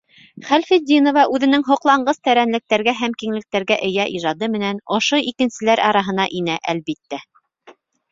Хәлфетдинова 0.45 1.23
үҙенең 1.37 1.65
һоҡланғыс 1.67 2.17
тәрәнлектәргә 2.27 2.95
һәм 3.01 3.13
киңлектәргә 3.23 3.77
эйә 3.89 4.07
ижады 4.21 4.49
менән 4.55 4.81
ошо 5.01 5.21
икенселәр 5.33 5.83
араһына 5.89 6.27
инә, 6.41 6.57
әлбиттә. 6.75 7.21